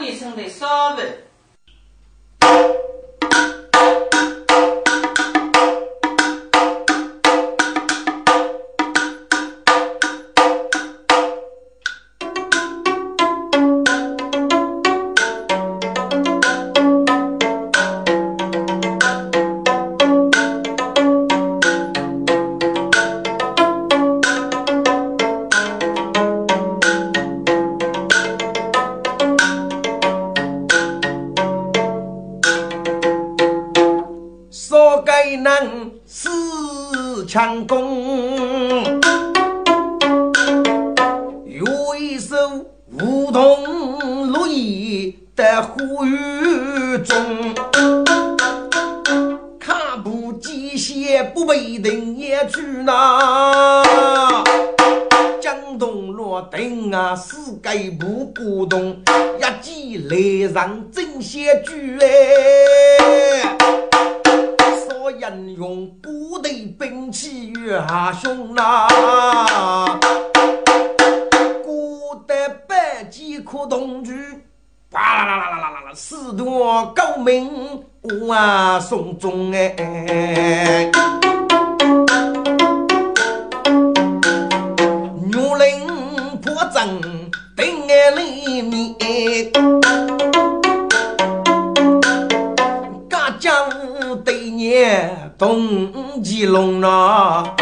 [0.00, 0.34] 让你成
[60.60, 63.56] 上真些句哎。
[64.76, 68.86] 少人用部队兵器越下凶呐，
[71.64, 74.12] 古代百几可同居，
[74.90, 77.82] 哇啦啦啦啦啦啦啦，四多高明
[78.28, 80.90] 哇送终哎，
[85.24, 85.86] 牛铃
[86.42, 87.00] 破阵
[87.56, 89.69] 定眼里面。
[95.40, 97.56] 东极龙呐，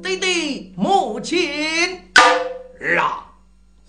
[0.00, 1.98] 弟弟母亲。
[2.96, 3.26] 啊，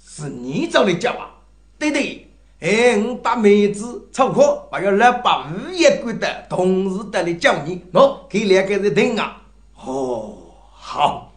[0.03, 1.29] 是你找的叫啊，
[1.77, 2.25] 弟弟，
[2.59, 9.43] 哎，我把妹子凑合，还要来把物业管的，同时带来叫你，喏，给两个人听啊。
[9.85, 10.33] 哦，
[10.71, 11.31] 好，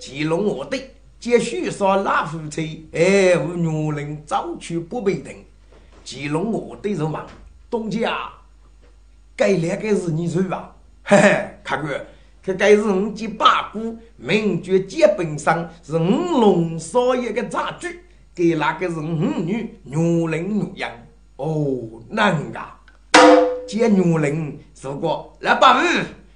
[0.00, 0.92] 吉龙我对。
[1.20, 5.34] 接续说拉夫妻，哎，我女人早去不被等，
[6.04, 7.26] 吉龙我对着忙，
[7.68, 8.30] 东家，
[9.34, 10.76] 该两个是你做吧？
[11.02, 12.06] 嘿嘿，看哥，
[12.40, 18.00] 这该是我接八股，名绝基本上是五龙少爷的杂剧，
[18.32, 20.88] 给那个是五女女人女样？
[21.34, 22.78] 哦，难噶，
[23.66, 25.84] 接女人是个来把五，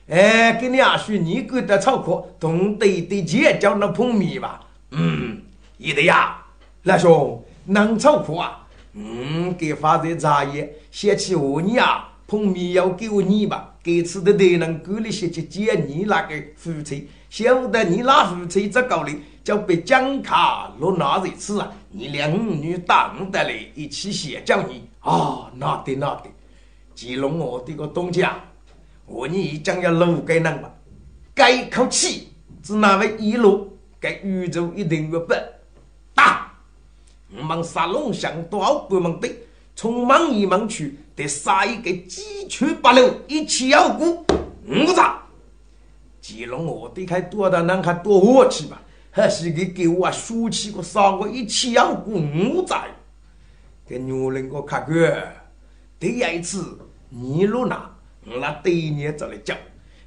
[0.09, 4.61] 哎，给你阿叔你给的钞票，同对对姐叫那碰面吧。
[4.95, 5.41] 嗯，
[5.79, 6.37] 有的呀，
[6.83, 8.67] 老兄，能炒苦啊？
[8.93, 13.71] 嗯，给发的茶叶，先去我你啊，碰面要给我你吧。
[13.83, 21.73] 给吃的都能够了些去接你那个夫妻，晓得你那夫妻这高的，就被奖卡落哪里吃啊？
[21.91, 22.31] 你两
[22.61, 26.31] 女当得来一起写叫你啊，那得那得，
[26.95, 28.39] 吉隆我的个东家，
[29.07, 30.73] 我你将要路给人吧，
[31.35, 32.29] 该口气
[32.63, 33.72] 只那位一路？
[34.03, 35.33] 该宇宙一定要不
[36.13, 36.53] 打，
[37.37, 39.47] 我们杀龙翔多少关门队，
[39.77, 44.27] 从忙一忙去得杀一个鸡犬八六一起要顾，
[44.67, 45.23] 五咋？
[46.21, 48.83] 吉龙我得开多大能看多火气吧？
[49.12, 52.89] 还是给给我输起个杀个一起要顾五咋？
[53.87, 55.23] 给女人个看个，
[56.01, 56.77] 第一次
[57.09, 57.89] 你路那，
[58.27, 59.57] 我那对你走来讲。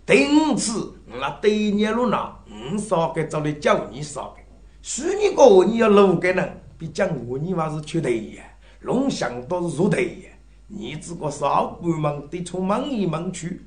[0.05, 4.43] 第五次，我那对年路那，我少给找来叫你少给，
[4.81, 8.43] 是你个你要路给人，比讲我你妈是缺德呀，
[8.81, 10.29] 龙想都是入头呀，
[10.67, 13.61] 你这个少关门得从门一门去，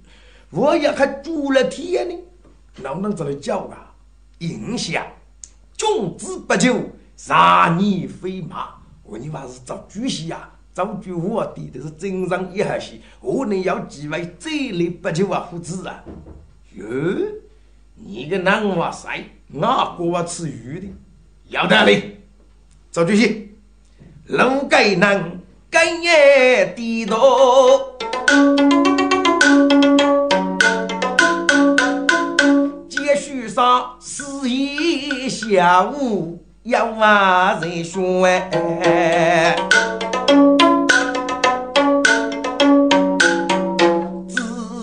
[0.50, 2.16] 我也还住了天呢，
[2.82, 3.94] 能不能找来叫啊？
[4.38, 5.06] 影响，
[5.76, 6.76] 君子不救，
[7.16, 10.50] 杀你飞马，我你妈是找主席呀？
[10.72, 16.04] 找句话的都是真上一盒戏，我能要几位这类不求啊父子啊？
[16.74, 16.86] 哟，
[18.00, 19.08] 你个男娃噻，
[19.48, 20.86] 哪个娃吃鱼的？
[21.48, 22.20] 要得嘞，
[22.90, 23.56] 找主席，
[24.26, 27.16] 路该难，该也地道。
[32.88, 39.56] 接续上四一下午要往人说哎。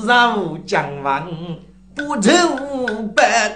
[0.05, 1.27] 老将王
[1.95, 2.29] 不愁
[3.15, 3.55] 白，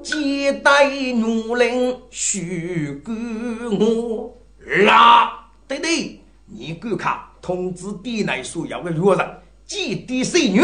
[0.00, 3.16] 接待女人须管
[3.80, 4.32] 我。
[4.84, 10.62] 啦，对对，你观看通知店内所有的客人，几点谁女？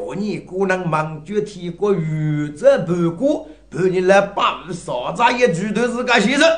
[0.00, 6.48] 我你姑娘忙就提过玉泽盘过，陪你来把五少扎一句都是个先生。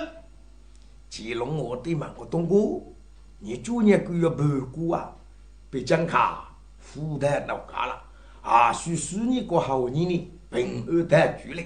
[1.10, 2.54] 乾隆我对问我东哥，
[3.38, 5.10] 你昨年给要盘过啊？
[5.70, 6.50] 别讲卡。
[6.86, 8.00] 负担老家了，
[8.44, 11.64] 啊，许是你过后年呢，平安的距离，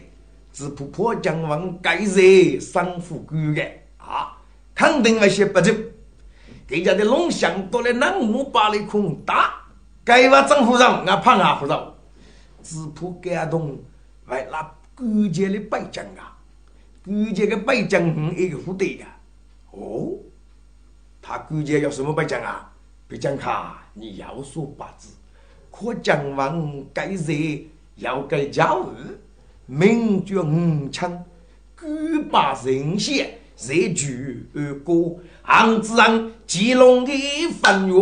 [0.53, 4.39] 只怕破将王改日生富贵的啊，
[4.77, 5.73] 肯定那些不走。
[6.69, 9.55] 给家的龙翔多了，南木把里空大，
[10.05, 11.97] 该话政府上俺怕俺不着，
[12.63, 13.77] 只怕感动
[14.27, 14.63] 为那
[14.95, 16.39] 国家的败将啊，
[17.05, 19.07] 国家的败将一个副队呀，
[19.73, 20.13] 哦，
[21.21, 22.71] 他国家要什么败将啊？
[23.09, 25.09] 别讲卡，你要说八字，
[25.81, 27.63] 可将王该日
[27.95, 28.89] 要该家务，
[29.67, 31.25] 名绝五枪，
[31.81, 33.39] 举把人血。
[33.61, 37.13] 日举而过，杭子上吉隆的
[37.63, 37.95] 风月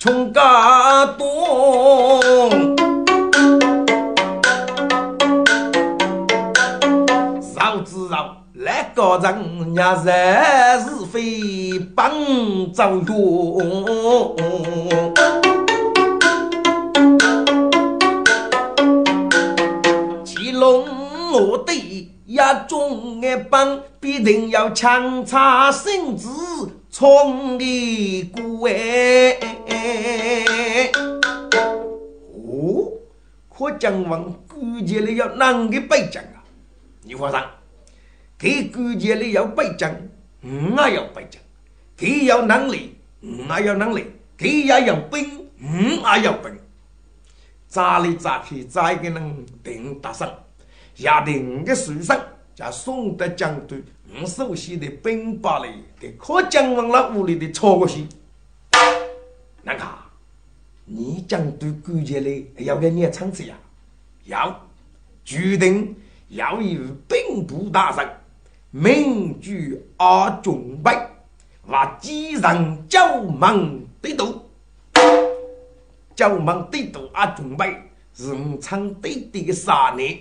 [0.00, 2.50] 穷家多。
[7.40, 12.12] 少知道那个人呀，是是非帮
[12.72, 13.06] 走远。
[23.36, 26.28] 帮必定要强插身子
[26.90, 30.90] 冲的过哎！
[32.34, 32.92] 哦，
[33.48, 36.42] 可将王估计里要哪个背将啊？
[37.02, 37.44] 你皇上，
[38.38, 39.94] 给估计里要背将，
[40.42, 41.40] 我也要背将；
[41.96, 44.02] 给要能力，我也要能力；
[44.36, 45.46] 给也要兵，
[46.02, 46.58] 我也要兵。
[47.68, 50.32] 咋里咋去，咋个能定得上？
[50.94, 52.18] 下定的书上，
[52.56, 53.84] 叫宋德将军，
[54.18, 55.68] 我熟悉的兵法里，
[56.00, 58.02] 给可将王了屋里的超过些。
[59.62, 59.90] 难看，
[60.86, 63.54] 你将对关键里要给你唱子呀？
[64.24, 64.58] 要，
[65.22, 65.94] 决定
[66.28, 68.08] 要与兵部大臣
[68.70, 70.90] 名举阿忠备，
[71.68, 74.40] 把几人交盟对赌，
[76.14, 77.76] 交盟对赌阿忠备
[78.14, 80.18] 是我唱对对的三年。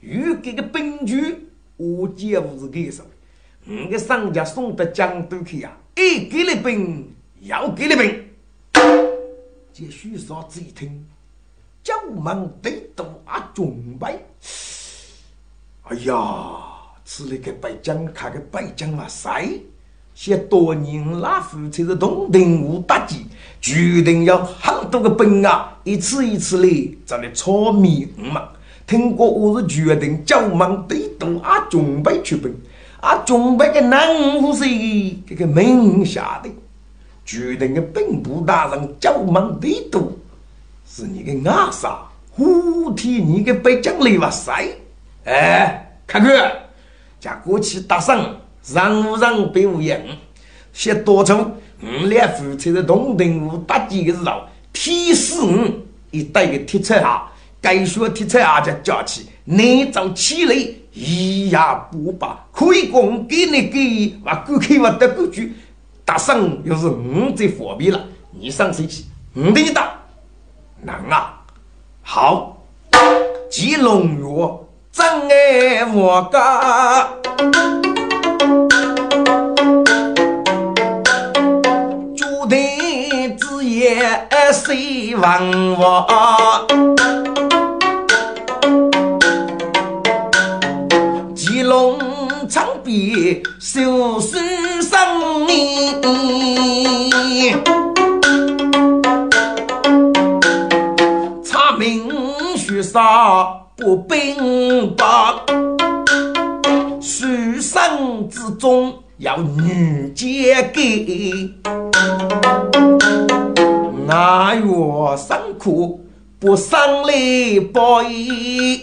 [0.00, 1.47] 有这个兵具，
[1.78, 3.08] 我姐夫是给什么？
[3.84, 7.08] 我个商家送到江都去呀，一给了兵，
[7.40, 8.24] 要给了兵。
[9.72, 11.06] 这许少子一听，
[11.84, 14.18] 叫门得到啊准备。
[15.84, 16.56] 哎呀，
[17.04, 19.62] 此那个北疆，看个北疆嘛谁？
[20.14, 23.24] 些多年来夫妻是同定无打击，
[23.60, 28.48] 决定要很多个兵啊，一次一次的在那炒米嘛。
[28.88, 32.50] 听过我是决定叫忙对赌啊，准备出兵，
[33.02, 34.64] 啊，准备个南湖是
[35.28, 36.48] 这个名下的，
[37.22, 40.18] 决定的兵部大人叫忙对赌，
[40.90, 41.98] 是你个阿啥？
[42.30, 44.66] 虎替你个北疆里哇塞？
[45.26, 46.50] 哎，看看，
[47.20, 48.36] 家过去打胜，
[48.72, 49.94] 让无让别无赢，
[50.72, 55.68] 写多从我俩夫妻的同定武打几个时候，提示我
[56.10, 57.24] 一带个铁车下。
[57.60, 60.54] 该说题材阿家架起，你早起来
[60.92, 65.42] 一呀不罢，可以讲给你给，我过去我得不住，
[66.04, 68.00] 打上又是我在方便了，
[68.38, 69.04] 你上谁去？
[69.34, 69.92] 我给你打，
[70.82, 71.42] 能啊，
[72.02, 72.58] 好，
[73.50, 74.24] 吉龙月
[74.92, 77.08] 真爱我家，
[82.16, 87.26] 注定子夜谁亡我？
[91.62, 91.98] 龙
[92.48, 94.36] 长鞭，修书
[94.80, 96.00] 生命，
[101.44, 102.08] 查明
[102.56, 103.46] 雪杀
[103.76, 105.42] 不兵法，
[107.00, 107.26] 书
[107.60, 111.50] 生之中有女杰给，
[114.08, 114.66] 俺月
[115.16, 116.00] 辛苦
[116.38, 118.80] 不伤力不易。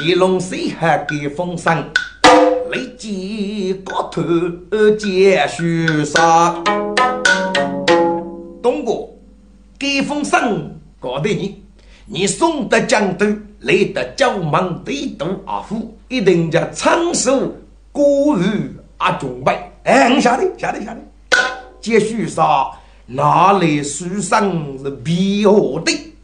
[0.00, 1.84] 乾隆谁还给封赏？
[2.70, 4.22] 立即高头
[4.96, 6.54] 接书杀。
[8.62, 9.08] 东哥
[9.76, 10.56] 给封赏
[11.00, 11.60] 搞得你，
[12.06, 13.26] 你送得江都，
[13.62, 17.52] 来得九门对渡阿虎，一定叫长寿
[17.90, 19.58] 过日阿中备。
[19.82, 21.00] 哎，你晓得晓得晓得。
[21.80, 22.70] 接书杀
[23.04, 26.14] 哪里书上是必何的？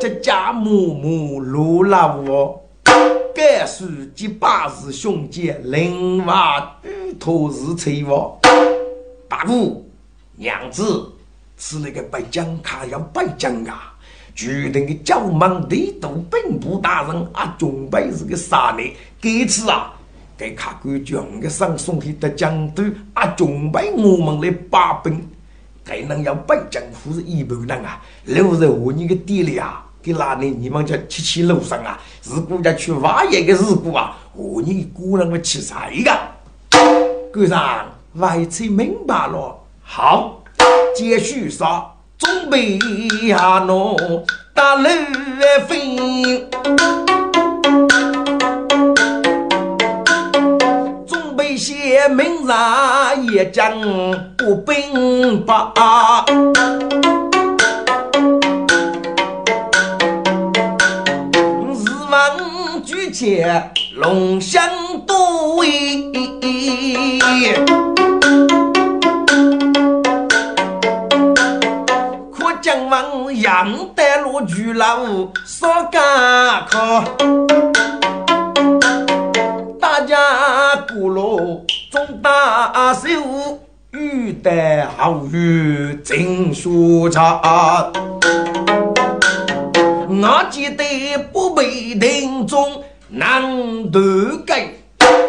[0.00, 2.62] 这家母母罗拉我。
[3.38, 8.36] 该是几百日兄弟，另外与托是催我。
[9.28, 9.88] 大姑
[10.34, 11.08] 娘子，
[11.56, 13.94] 是那个北疆卡要北疆啊！
[14.34, 18.82] 决定的叫忙地都兵部大人啊，准备是个啥呢？
[19.20, 19.94] 这次啊，
[20.36, 22.82] 给卡官将个上送去的江都
[23.14, 25.24] 啊，准备我们来把兵，
[25.84, 30.48] 才能要北疆或是一般人啊，留在我你的地里啊，给哪里？
[30.58, 34.16] 你们家七七路上啊，是国家去挖野的事故啊！
[34.34, 36.10] 哦，你个人会去啥个？
[37.30, 37.84] 哥上，
[38.14, 39.58] 外村明白了。
[39.82, 40.42] 好，
[40.96, 42.78] 继续说，准备
[43.28, 44.24] 下喏，
[44.54, 44.88] 大路
[45.68, 46.48] 飞。
[51.06, 53.78] 准备些明日也将
[54.38, 56.24] 不兵拔。
[63.10, 64.62] 见龙翔
[65.06, 66.10] 多威，
[72.30, 74.98] 可将王杨得罗巨老
[75.44, 77.02] 少干考，
[79.80, 83.08] 大家鼓锣中大手，
[83.92, 87.40] 欲得好雨尽舒畅。
[90.10, 90.84] 我记得
[91.32, 92.82] 不被定中。
[93.10, 94.74] 难断根，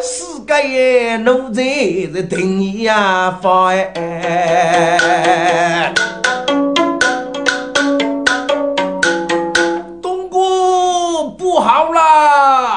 [0.01, 3.74] 世界奴才是定义呀法。
[10.01, 12.75] 东哥不好啦，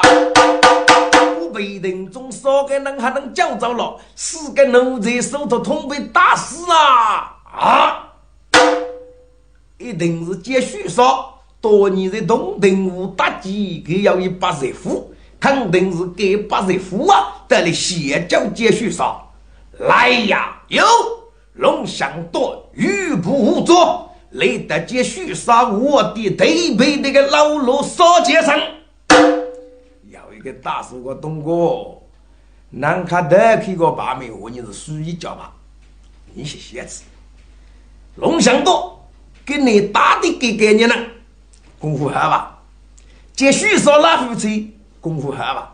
[1.41, 8.07] 我被人中少个人还能叫着了，四个奴才手头通被打死啊啊！
[9.77, 11.32] 一定是继续说。
[11.63, 17.45] 多年在东定武打击，给要一百日夫，肯定是给百日夫啊！
[17.47, 19.17] 得了先脚接续上
[19.79, 20.61] 来呀！
[20.67, 20.83] 有
[21.53, 28.59] 龙翔多玉不作，来得接续上我的对背那个老罗少杰生，
[30.09, 31.97] 有一个大叔我东哥，
[32.71, 35.53] 南卡得去个八面，我你是属于叫吧？
[36.33, 37.03] 你是鞋子，
[38.17, 39.07] 龙翔多
[39.45, 40.93] 给你打的给给你了。
[41.83, 42.59] 功夫好吧？
[43.35, 44.47] 继续说拉夫车，
[45.01, 45.73] 功夫好吧？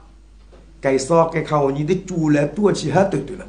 [0.81, 3.45] 该说该靠你的主来多起很多多了。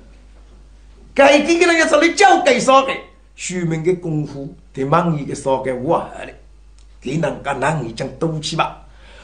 [1.15, 2.93] 该给个人家说你教该说的，
[3.35, 6.35] 书面的功夫对忙一个说给我好的，
[7.01, 8.83] 给人家男一讲赌气吧？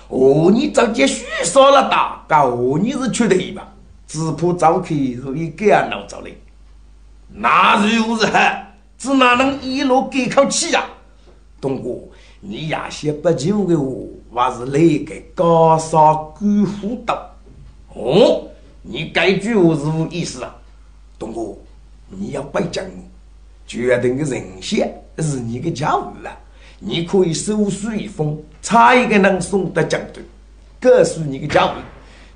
[0.09, 3.69] 哦，你早继续说了大，告你是缺德吧？
[4.09, 6.41] 只怕早去如意给俺闹着嘞。
[7.29, 8.27] 那如何？
[8.97, 10.87] 只哪能一路给口气呀？
[11.61, 11.91] 东哥。
[12.49, 16.01] 你亚些不久的我，还是来个高山
[16.39, 17.13] 观虎斗。
[17.93, 18.47] 哦，
[18.83, 20.55] 你这句话是无意思啊，
[21.19, 21.57] 东哥，
[22.09, 22.85] 你要不讲，
[23.67, 26.31] 决定的人选是你的家务了。
[26.79, 30.23] 你可以手书一封，差一个人送到江队，
[30.81, 31.71] 告诉你的家务，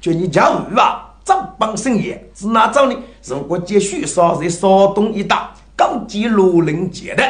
[0.00, 2.96] 叫你家务啊，早帮生意是哪招呢？
[3.22, 5.36] 如果继续烧在山东一带，
[5.76, 7.22] 高级罗林街的。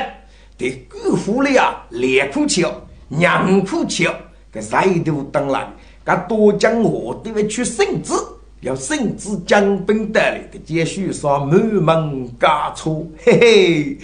[0.61, 2.67] 对姑父的呀，连苦吃，
[3.09, 4.07] 娘苦吃，
[4.53, 5.73] 个谁都当然，
[6.05, 8.13] 噶多讲话都要出圣旨，
[8.61, 13.99] 要圣旨将兵得来，的继续上满门加错，嘿嘿，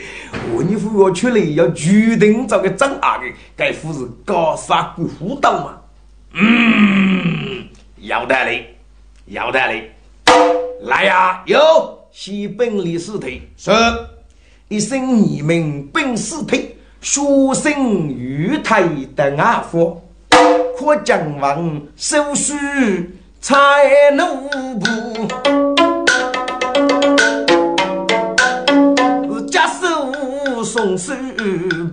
[0.55, 5.79] 我你父我出来要决定这个争阿的，该夫是高杀姑父道嘛？
[6.33, 7.67] 嗯，
[7.99, 8.75] 要得嘞，
[9.27, 9.91] 要得嘞，
[10.85, 11.59] 来呀，有
[12.11, 13.71] 西本李四腿是。
[14.69, 18.83] 一生你们本是配，书生玉台
[19.15, 20.03] 的阿佛，
[20.77, 22.53] 可将王手书
[23.41, 23.55] 才
[24.17, 24.49] 奴
[24.81, 25.29] 部，
[29.47, 31.13] 家手送书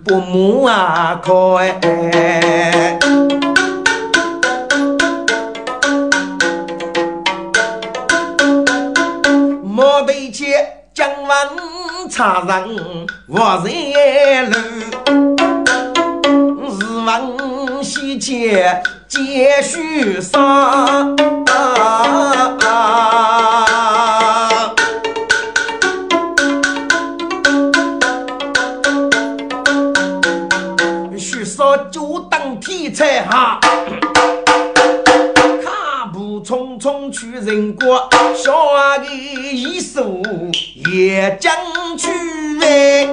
[0.04, 1.32] 不木啊开，
[9.62, 10.56] 莫得去
[10.92, 11.73] 将王。
[12.14, 14.56] 茶人我人路，
[16.70, 21.16] 日闻西街接续上，
[31.18, 33.60] 须说就当题材哈。
[36.84, 40.22] 冲去人国，小阿的一手
[40.92, 41.56] 也将
[41.98, 42.10] 去
[42.60, 43.08] 哎。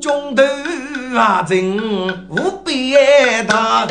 [0.00, 0.42] 中头
[1.14, 1.76] 啊，真
[2.30, 3.86] 无别的，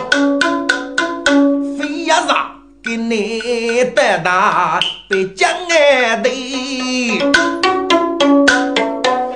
[1.78, 2.48] 非要让
[2.84, 6.32] 给你得大被将哎的，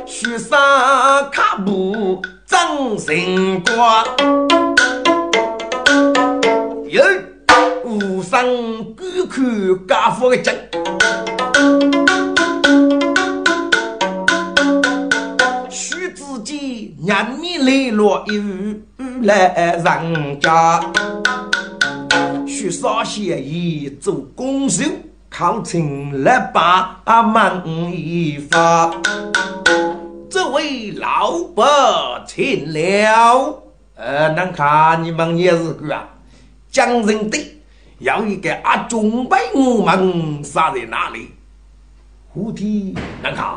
[0.07, 2.23] 许上卡布。
[2.47, 4.05] 张神光，
[6.87, 7.03] 有
[7.83, 8.41] 武上
[8.95, 10.55] 观看家父的真，
[16.15, 18.81] 自己人民磊落一雨
[19.23, 20.79] 来人家，
[22.47, 24.85] 许少先义做公手，
[25.29, 28.89] 靠亲来把门一发。
[30.97, 31.65] 老伯
[32.27, 33.63] 请了，
[33.95, 36.07] 呃，能看你们也是个啊，
[36.71, 37.37] 江人的
[37.99, 41.29] 要一个阿忠备我们杀在哪里？
[42.29, 42.93] 胡天，
[43.23, 43.47] 能看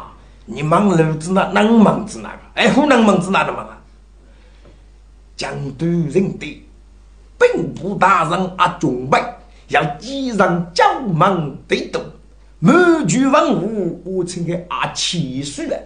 [0.46, 2.38] 你们路子那能忙子哪个？
[2.54, 3.78] 哎，湖南忙子哪的忙啊？
[5.36, 6.66] 江都人的
[7.38, 9.18] 兵部大人阿忠备
[9.68, 12.00] 要继任将门得督，
[12.58, 15.76] 满具文武，我请给阿七岁了。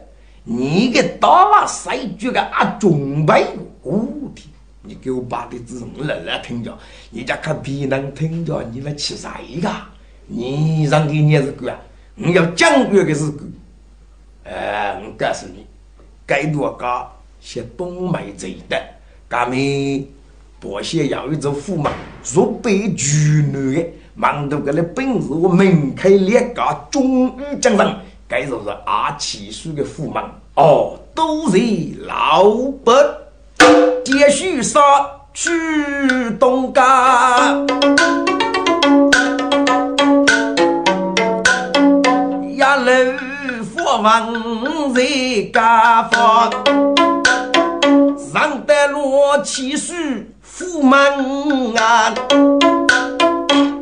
[0.44, 3.46] 你个大娃谁觉个阿忠备？
[3.82, 4.46] 我天！
[4.82, 6.76] 你给我把的字来来听着，
[7.10, 9.30] 你家可别能听着，你们吃谁
[9.62, 9.70] 个？
[10.26, 11.74] 你让给你是个，
[12.14, 13.44] 你要讲究的是个。
[14.44, 15.64] 哎，我告诉你，
[16.26, 17.06] 该多个
[17.40, 18.78] 些东北贼的，
[19.30, 20.06] 咱们
[20.60, 21.90] 保险要一座驸马，
[22.34, 27.96] 若被巨女的，忙到个那本事，我门开两个终于将人，
[28.34, 30.24] 该就是阿七岁的驸马
[30.56, 31.56] 哦，都是
[32.04, 32.42] 老
[32.84, 32.92] 伯。
[34.04, 34.80] 接续杀
[35.32, 35.52] 去
[36.32, 37.64] 东家，
[42.42, 45.00] 一路佛王在
[45.52, 46.50] 家房，
[48.32, 49.94] 上得罗七树
[50.44, 52.12] 驸门啊，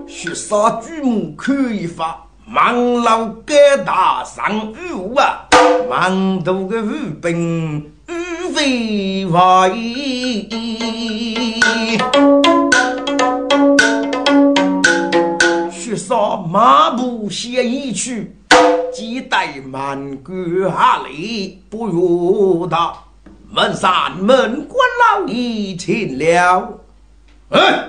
[0.07, 5.49] 血杀巨木可以发，忙老该大上雨啊，
[5.89, 7.91] 忙多个雨兵。
[8.55, 10.47] 飞飞，
[15.71, 18.37] 雪少马步先一去，
[18.93, 20.37] 几代满关
[20.71, 21.09] 下来
[21.71, 22.93] 不如他。
[23.51, 26.81] 门山门关老爷请了，
[27.49, 27.83] 哎，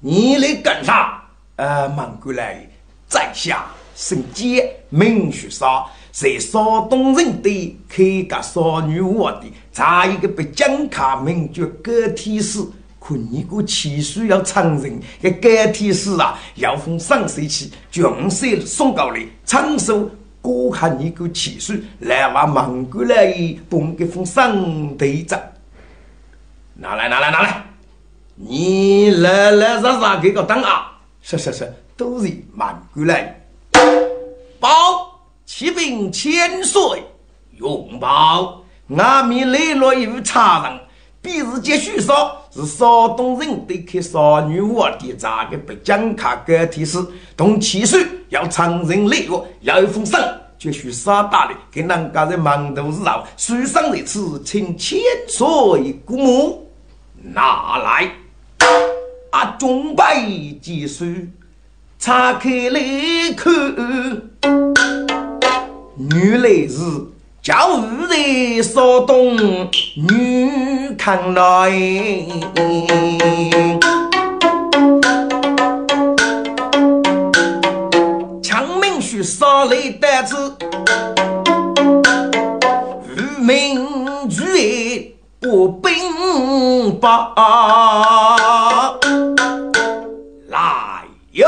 [0.00, 1.22] 你来干啥？
[1.54, 2.65] 呃，满关来，
[3.08, 5.90] 在下姓简，名雪扫。
[6.18, 12.58] 在少东人的开个少女窝的，查一个被蒋卡名叫个体史，
[12.98, 25.38] 可你个七岁要承认，个个体史啊，要从上岁起，将岁送到来，长寿过看你个七岁，来把蒙古来帮给封上队长，
[26.76, 27.62] 拿来拿来拿来，
[28.36, 33.40] 你来来让让给个当啊，是是是，都是蒙古来，
[34.60, 34.68] 包。
[35.48, 37.04] 骑兵千岁，
[37.56, 38.62] 拥抱
[38.98, 40.80] 阿弥雷落有差人，
[41.22, 46.98] 彼时接续说是山东人对开少女窝的咋个北疆卡个提示
[47.36, 50.18] 同七岁要长人礼物，要一封信，
[50.58, 56.70] 接续杀大的给人家在忙头日后，书上的词请千岁姑母
[57.22, 58.12] 拿来，
[59.30, 61.04] 啊，准备结束，
[61.98, 62.80] 拆开来
[63.36, 63.52] 看。
[66.14, 66.78] 原来是
[67.42, 69.36] 叫五在少东
[69.96, 71.70] 女看来，
[78.42, 80.56] 强命须杀来得子，
[83.08, 83.86] 无名
[84.28, 87.32] 举不兵把
[90.48, 91.46] 来哟，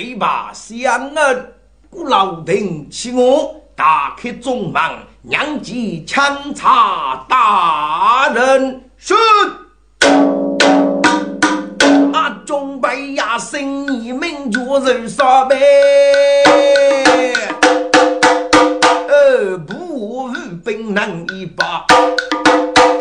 [0.00, 1.52] 北把相恩。
[1.90, 4.82] 古老亭起我打开中门，
[5.20, 5.74] 娘子
[6.06, 9.14] 枪查大人是
[12.14, 15.58] 阿中白呀，生意名角人杀呗，
[19.08, 21.86] 二部御兵能一把，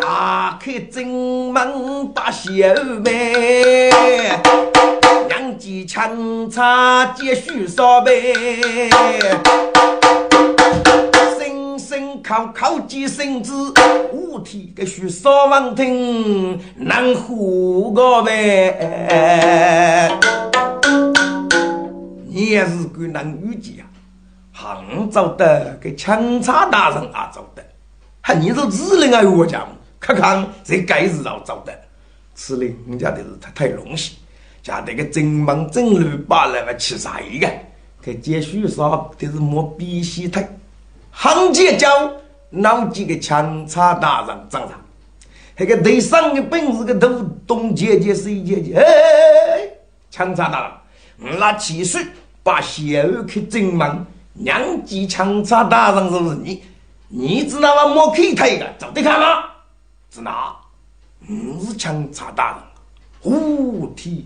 [0.01, 2.51] 打开正门把小
[3.03, 3.89] 妹。
[5.57, 8.33] 机枪插接续烧呗，
[11.37, 13.51] 声声靠靠几声子，
[14.13, 20.17] 五体个须烧王听能呼个呗。
[22.25, 23.88] 你也是个能预计啊，
[24.61, 27.63] 杭州的个枪插大人啊，走的，
[28.19, 29.65] 还你说只能啊我讲，
[30.01, 31.73] 看看这该是要走的，
[32.35, 34.17] 此类人家的是太太荣幸。
[34.61, 37.49] 家那个正忙正路把那个吃啥个？
[38.01, 40.43] 给接续说的是莫必须他，
[41.11, 41.87] 行结交
[42.49, 44.71] 闹几个强差大人长上，
[45.55, 48.83] 那个对上的本事个都东姐姐西姐姐，哎，
[50.11, 50.81] 强差大
[51.17, 52.05] 人，那七岁
[52.43, 54.05] 把小儿去正忙，
[54.41, 56.63] 娘几强差大人是不是你？
[57.09, 59.43] 你知道我没开腿的，走得开吗？
[60.09, 60.55] 是哪？
[61.27, 62.57] 我是枪查大人，
[63.19, 64.25] 呼天，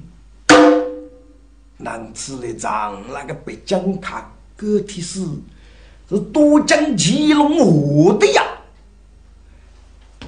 [1.78, 5.26] 南次的张那个北疆卡个体是
[6.08, 8.44] 是多江奇龙我的呀。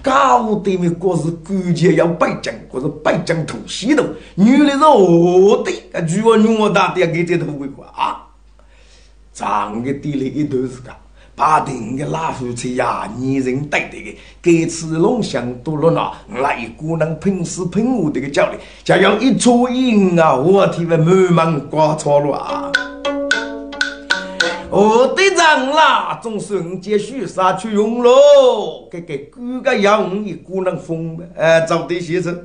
[0.01, 4.03] 搞对面国是关键要北疆，国是北疆土西头，
[4.35, 8.24] 原来是河的，啊，女我女我大的给这头为 quoi 啊？
[9.35, 10.93] 长个地里一段时间，
[11.35, 22.71] 把定个拉夫车呀，女人带的个，给次龙翔多了那，那一股能喷死喷活的个教练，就要一撮银啊，我替们满满刮错了啊！
[24.69, 28.87] 我队长啦，总算继续杀去用喽！
[28.89, 32.39] 给给哥个养一股能风，哎，找对先生。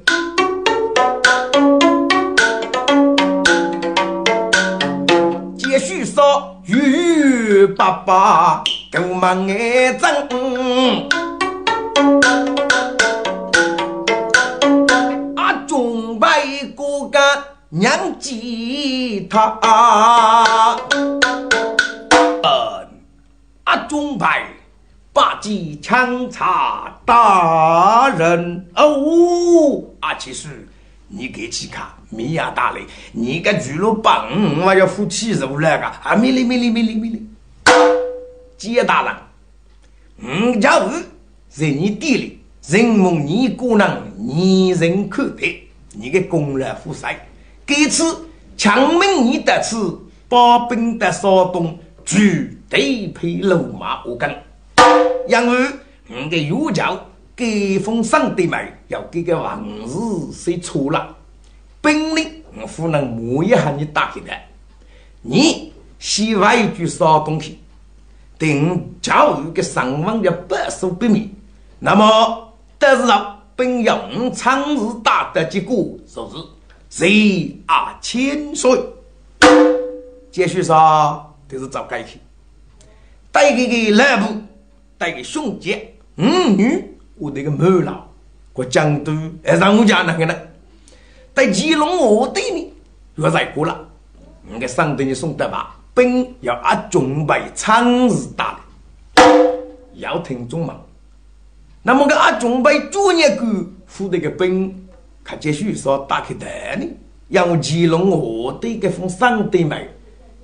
[6.11, 6.23] 继续杀，
[6.67, 10.29] 鱼爸爸够忙哎，真。
[15.37, 16.43] 阿中白
[16.77, 17.19] 哥哥
[17.69, 19.57] 娘吉他。
[23.65, 24.43] 阿中派
[25.13, 30.49] 八级枪查大人哦，阿七叔，
[31.13, 34.29] 你给去看米亚大雷，你个巨鹿棒，
[34.65, 37.27] 我要付起肉来个，啊，米哩米哩米哩米哩，
[38.57, 39.03] 接大
[40.19, 40.91] 人，五加五
[41.49, 47.27] 在你店里，人蒙你姑娘，你人可悲，你个功劳负债，
[47.67, 49.77] 这次强门你得吃，
[50.29, 51.79] 把兵得骚动。
[52.03, 54.29] 绝对配路马我跟，
[55.29, 55.71] 因为
[56.09, 57.07] 你的岳教
[57.41, 61.17] 给封上的买，要给个王子谁错了，
[61.81, 64.31] 本领我不能摸一下你打开的，
[65.23, 67.59] 你写完一句啥东西，
[68.37, 71.35] 等教育个上网的百数百米，
[71.79, 78.79] 那么得是呢本用长日打的结果就是十二千岁，
[80.31, 81.27] 继续说。
[81.51, 82.21] 都是找改去，
[83.33, 84.37] 带给个老婆，
[84.97, 85.77] 带给兄弟，
[86.15, 88.07] 嗯女，我这个母老，
[88.55, 89.13] 我江都
[89.45, 90.35] 还让我家那个呢，
[91.35, 92.67] 在吉隆我对面，
[93.17, 93.79] 又来过了，
[94.51, 98.59] 我给上等你送的吧，本要阿准备长日打
[99.15, 99.23] 的，
[99.97, 100.81] 要听中嘛。
[101.83, 103.45] 那么个阿准备专业股
[103.87, 104.75] 付这个本，
[105.23, 106.87] 他继续说打开台呢，
[107.29, 109.87] 让我吉隆我对个封上对买。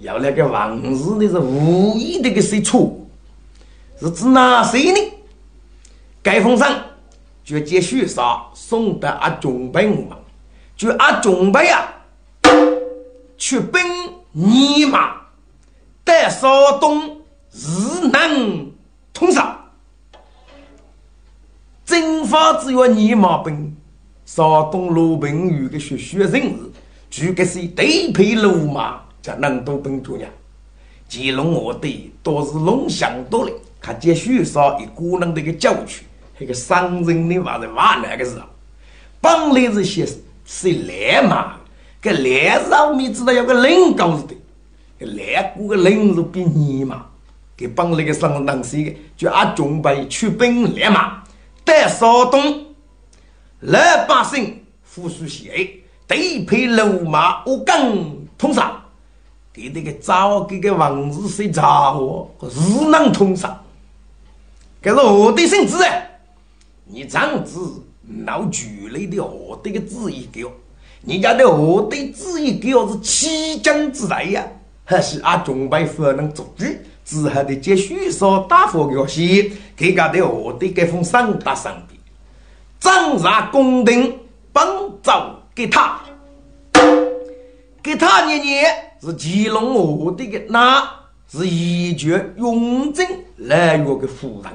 [0.01, 3.01] 要那个王氏的是无意的个谁错？
[3.99, 4.99] 是指哪谁呢？
[6.27, 6.77] 该封上
[7.45, 10.17] 就接续杀送到阿中白嘛，
[10.77, 11.89] 就阿中白呀，
[13.39, 13.81] 去奔
[14.33, 15.21] 尼玛，
[16.03, 17.21] 带少东
[17.53, 18.73] 日能
[19.15, 19.57] 通杀，
[21.85, 23.77] 征发只要尼玛奔，
[24.25, 26.59] 少东罗平有个学学人日，
[27.09, 29.01] 就个是对配罗马。
[29.23, 30.29] 在南都本土呀，
[31.09, 36.05] 乾隆皇帝倒是龙翔多了，看见许少一股人的个教区，
[36.39, 38.47] 那个商人的话在挖那个时候，
[39.21, 40.07] 本来是些
[40.45, 41.57] 是烂嘛，
[42.01, 44.35] 个烂上面知道有个人高子的，
[44.99, 47.07] 个烂股个人是比你嘛，
[47.57, 51.23] 给本来个商人是个就阿准备出兵来嘛，
[51.65, 52.67] 带少东
[53.61, 55.71] 老百姓富庶些，
[56.07, 58.83] 对配罗马我更通杀。
[59.53, 61.63] 给那个早给个王子睡着
[61.95, 63.59] 哦，日能通杀。
[64.83, 66.06] 这是我的圣旨啊！
[66.89, 70.53] 你这样子闹剧烈的我的个旨意给我，
[71.01, 74.47] 你家的我的旨意给我是起将之代呀，
[74.85, 76.65] 还是阿中白不能做主？
[77.05, 82.01] 之后的接续说大佛给我写，给家的我的这封上达上边，
[82.79, 84.17] 掌上公定
[84.53, 84.67] 帮
[85.03, 86.01] 走给他，
[87.83, 88.65] 给他念念。
[89.01, 90.83] 是乾隆皇帝的，那
[91.29, 94.53] 是一绝雍正来月的夫人。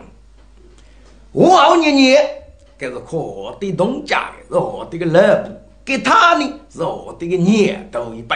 [1.34, 2.30] 我好年年，
[2.78, 5.50] 这是可的东家，是我的个老婆，
[5.86, 8.36] 给他呢是我的个年头一辈，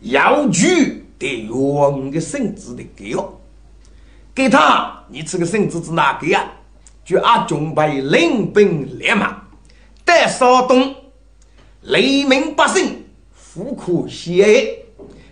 [0.00, 3.40] 要娶得用的圣旨的给我，
[4.34, 6.50] 给他你这个圣旨是哪个呀？
[7.04, 9.40] 就阿准备领兵连马，
[10.04, 10.92] 带少东，
[11.82, 14.80] 黎民百姓富可写。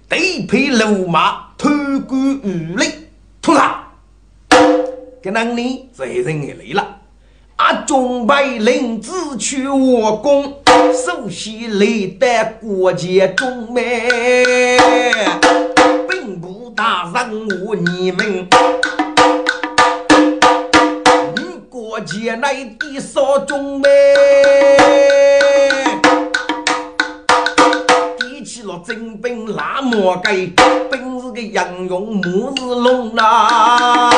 [0.08, 1.68] 对配罗马偷
[2.06, 2.88] 官污吏，
[3.42, 3.92] 通杀！
[5.22, 6.99] 这能力责任也来了。
[7.62, 10.54] 阿准备领旨去我宫，
[10.94, 11.84] 首先来
[12.18, 14.08] 得国家中美，
[16.08, 18.48] 兵部大人我你们，
[22.06, 23.88] 前来的少中妹，
[28.18, 30.32] 提起了征兵拉磨盖，
[30.90, 34.10] 本是个杨勇母子龙啊！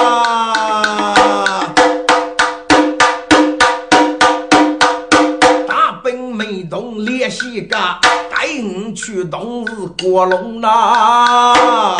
[7.52, 11.96] 动列西嘎，带我去东是国龙啊！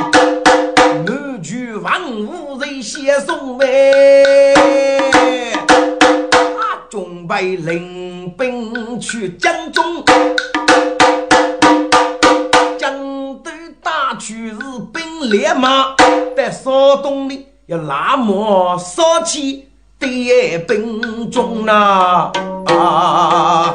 [1.07, 4.55] 满句万物人先送呗。
[6.89, 10.03] 准备领兵去江中，
[12.79, 12.95] 江
[13.43, 13.51] 都
[13.83, 14.57] 大去是
[14.93, 15.95] 兵连马，
[16.35, 22.33] 在山东里要拉磨烧起点兵中呐！
[22.67, 23.75] 啊！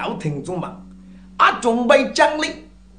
[0.00, 0.76] 要听众嘛，
[1.36, 2.50] 啊，准备将领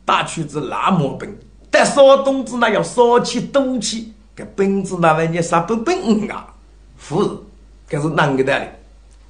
[0.06, 1.30] 打去是拉磨兵，
[1.70, 6.54] 但山东子那要烧起斗气，这兵子那玩意啥不兵啊？
[6.98, 7.30] 夫人。
[7.90, 8.64] 这是哪个道理？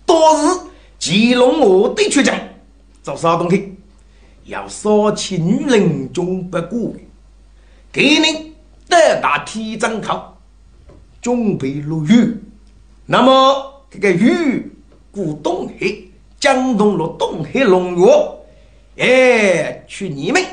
[0.06, 0.60] 当时
[1.00, 2.32] 乾隆皇帝出征，
[3.02, 3.76] 走山东去，
[4.46, 6.94] 要杀起女人中不过，
[7.92, 8.54] 给你
[8.88, 10.38] 得打提张口，
[11.20, 12.38] 准备入狱。
[13.08, 14.72] 那么这个狱
[15.12, 15.88] 过东海，
[16.42, 18.08] 江东了东海龙岳，
[18.98, 20.44] 哎，去你们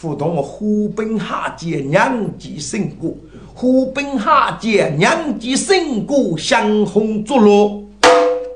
[0.00, 3.12] 互动湖滨下界两极胜过。
[3.52, 7.82] 湖滨下界两极胜过相逢作乐，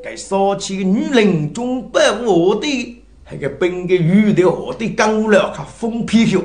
[0.00, 6.40] 该烧起女人中不我的，那个本个玉的我的干了，看风皮秀，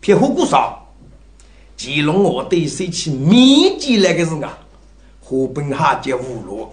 [0.00, 0.88] 撇火锅烧。
[1.78, 4.58] 乾隆我的说起秘籍那个是啊，
[5.20, 6.68] 湖滨下界无路，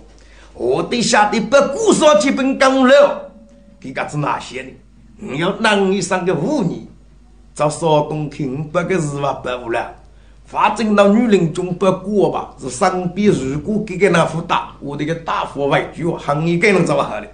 [0.53, 3.31] 我的下的不过烧起本干了，
[3.79, 4.69] 这个是哪些呢？
[5.17, 6.87] 你要男一生个妇女，
[7.53, 9.33] 找山东听不个是吧？
[9.33, 9.93] 不无了。
[10.45, 17.27] 反正那女人中不过吧，是身边如果给个那副大，我这个大佛为主，行业该能怎么好的？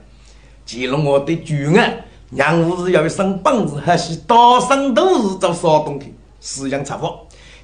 [0.67, 7.12] 乾隆我的主案，让我是要一身本事，还是大生都是找山东去，思想差不。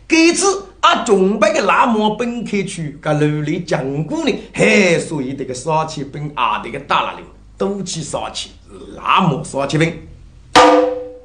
[0.08, 7.24] 这次啊，准备个那么本科去，个楼里讲过呢，嘿，所以这个杀气兵啊，这个大了里
[7.58, 8.52] 都去杀气，
[8.98, 9.98] 那么杀气兵，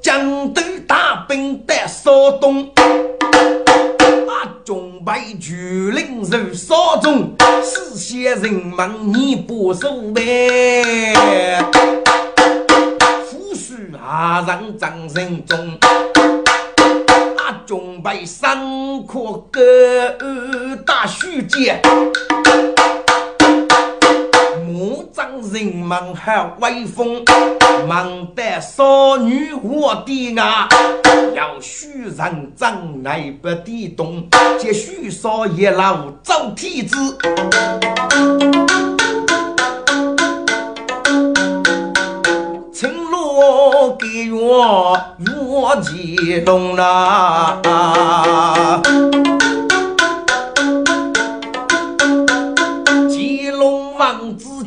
[0.01, 2.71] 江都大兵在山东。
[4.65, 11.15] 中备巨灵入山中，四县人民你不守呗？
[13.25, 15.79] 夫婿阿人张人中，
[17.69, 18.59] 啊，中备三
[19.07, 19.61] 颗哥
[20.87, 21.83] 大须剑。
[24.67, 27.23] 木匠人民好威风，
[27.87, 30.67] 忙得少女我的啊，
[31.35, 34.27] 要许人长来不地动，
[34.59, 36.97] 接许少爷老走天子，
[43.99, 44.97] 给我
[45.47, 47.61] 我激动啦。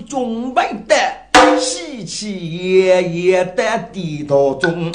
[0.07, 0.95] 准备的
[1.57, 3.63] 喜气洋洋的
[3.93, 4.91] 地道中，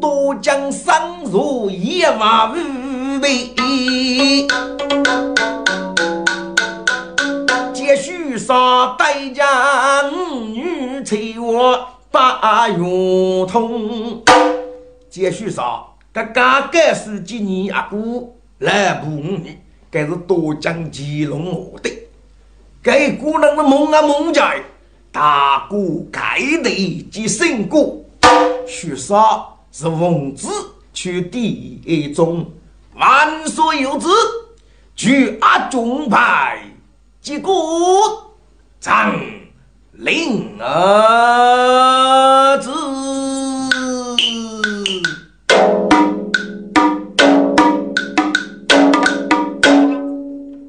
[0.00, 0.92] 多将生
[1.30, 3.54] 如一万五倍，
[7.72, 9.46] 继续杀带将
[10.52, 11.93] 女催我。
[12.14, 12.78] 把圆
[13.48, 14.22] 通，
[15.10, 17.96] 继续上，这刚刚是今年阿哥
[18.58, 19.58] 来不女，
[19.90, 21.90] 该是多将吉龙我的。
[22.80, 24.62] 给姑娘的梦啊梦在，
[25.10, 25.76] 大哥
[26.12, 28.04] 盖地即胜过，
[28.64, 30.48] 许杀是文字
[30.92, 32.48] 取第一种，
[32.94, 34.06] 万岁有旨，
[34.94, 36.60] 举阿中牌
[37.20, 37.50] 即鼓
[38.80, 39.12] 长
[39.96, 42.68] 令儿子，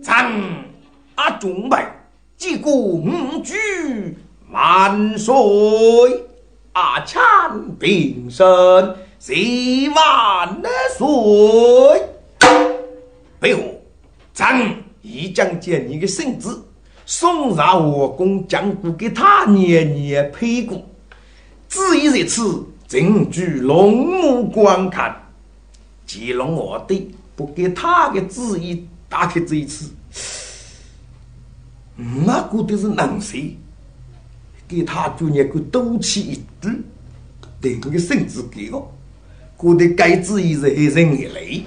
[0.04, 0.32] 长
[1.16, 1.92] 阿中牌。
[2.38, 4.16] 击鼓五举
[4.52, 5.34] 万岁，
[6.74, 8.46] 阿强平身
[9.18, 9.34] 谢
[9.90, 10.62] 万
[10.96, 11.08] 岁。
[13.40, 13.62] 背后，
[14.36, 16.50] 朕已将将你的圣旨
[17.06, 20.84] 送上我公将过给他年年陪过。
[21.70, 25.16] 至于这次，朕举龙目观看，
[26.08, 29.92] 乾隆皇帝不给他的旨意打开这一次。
[31.98, 33.58] 我过的是能谁？
[34.68, 36.82] 给他就念个多起一句，
[37.62, 38.92] 对那个圣旨给我，
[39.56, 41.66] 过的该旨意是黑人一类。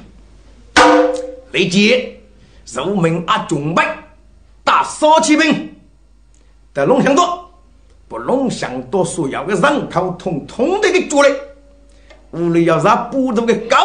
[1.53, 2.21] 雷杰
[2.75, 3.83] 入门阿中备，
[4.79, 5.75] 打少骑兵，
[6.73, 7.51] 在龙翔多，
[8.07, 11.35] 不龙翔多所要的人口统统的给捉来，
[12.31, 13.77] 屋里要让不头的高，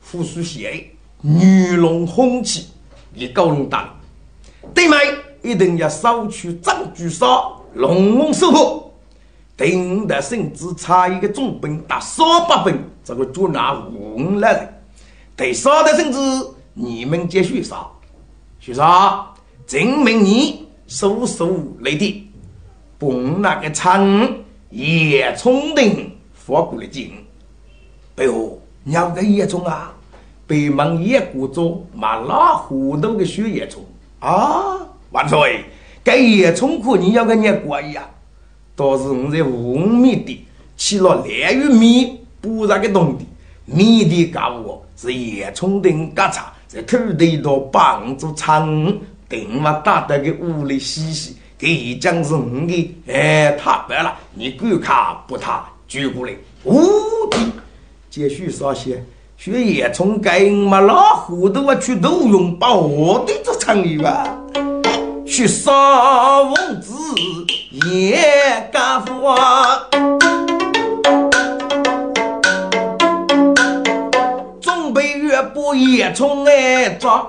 [0.00, 2.66] 富庶些，女龙红旗，
[3.14, 3.94] 一高龙大，
[4.74, 4.98] 对面
[5.40, 8.92] 一定要扫去张居少，龙龙守护。
[9.56, 14.82] 顶的甚至差一个重兵打三百兵，这个捉拿五来人。
[15.36, 16.18] 对少的甚至
[16.72, 17.86] 你们接续杀，
[18.58, 19.24] 徐杀，
[19.66, 22.30] 证明你手手雷的，
[22.98, 24.28] 崩那个仓
[24.70, 27.12] 叶冲顶发过来劲。
[28.14, 29.94] 背后鸟个叶冲啊，
[30.46, 33.82] 北门叶谷中马拉糊涂的血叶冲
[34.20, 34.86] 啊！
[35.10, 35.64] 万岁，
[36.02, 38.08] 该叶冲可你要个叶过呀？
[38.76, 40.44] 倒是我在五米地
[40.76, 43.24] 起了连玉米补那个东的，
[43.64, 48.92] 米的家务是叶冲顶割茶，在土地多帮助仓，
[49.28, 56.32] 等嘛打得个屋里洗洗，给一讲是我的，哎，他白了，你敢看不他举过来，
[56.64, 56.82] 无
[57.30, 57.38] 敌，
[58.10, 59.04] 继续说些，
[59.36, 64.38] 学叶冲该嘛老糊涂啊，去都用把我的这场里吧。
[65.26, 65.72] 去杀
[66.42, 66.92] 王子
[67.90, 69.34] 也干活，
[74.60, 77.26] 准备越不也从来抓，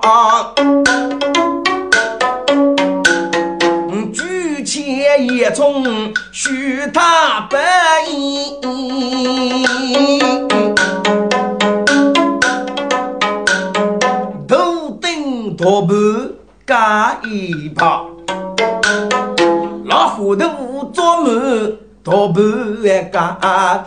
[4.76, 7.58] 举起也从许他本
[8.10, 8.58] 意，
[14.46, 15.94] 头顶托布。
[16.66, 18.02] 干一把，
[19.84, 21.32] 老虎头做满
[22.02, 22.34] 大半
[23.12, 23.84] 干，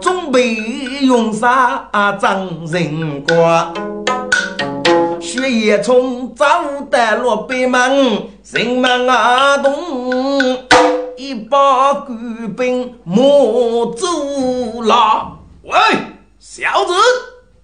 [0.00, 0.54] 准备
[1.02, 1.86] 用啥
[2.18, 3.70] 张人瓜？
[5.34, 6.46] 血液从早
[6.88, 9.74] 带落北门，人们啊动，
[11.16, 14.06] 一把官兵莫走
[14.82, 15.36] 了。
[15.64, 15.72] 喂，
[16.38, 16.92] 小子，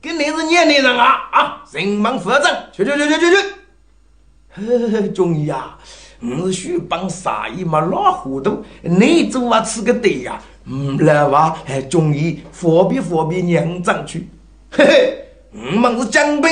[0.03, 1.65] 跟你是年龄人啊啊！
[1.71, 4.99] 人忙负责，去去去去去去。
[4.99, 5.79] 呵，中医啊，
[6.21, 10.43] 我是须帮啥姨嘛老糊涂，你做啊吃个对呀？
[10.65, 14.29] 嗯，来吧，哎，中医方便方便娘长去。
[14.73, 16.51] 嘿嘿，我们是将兵，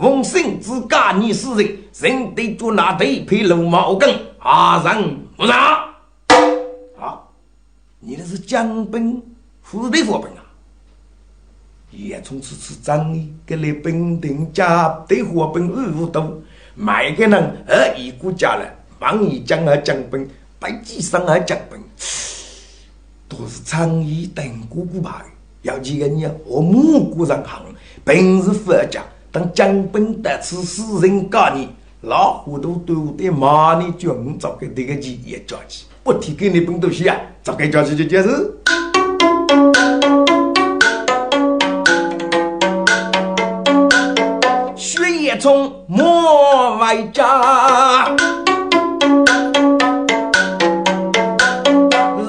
[0.00, 5.84] 奉圣旨干你死人，人得捉拿对配龙毛根，阿人不杀。
[6.98, 7.20] 啊，
[7.98, 9.22] 你那是将兵，
[9.60, 10.40] 副队副兵啊？
[11.90, 16.40] 也从此次张你，给你兵丁加对火兵二五多。
[16.74, 18.66] 每个人而一国家了，
[18.98, 20.26] 忙于将而将兵，
[20.58, 21.78] 百几生而将兵，
[23.28, 25.26] 都是长衣等姑姑牌。
[25.60, 27.62] 要几个人和母国人行，
[28.02, 31.68] 平时佛家当将兵得此私人干你，
[32.02, 38.56] 老虎都都得骂你军早给这个几也着急，不提给你本东西啊，早该着急就解释。
[45.38, 48.14] 从莫外家，